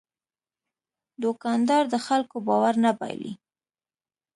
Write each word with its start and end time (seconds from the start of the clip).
دوکاندار 1.21 1.83
د 1.93 1.95
خلکو 2.07 2.35
باور 2.47 2.73
نه 2.85 2.91
بایلي. 2.99 3.33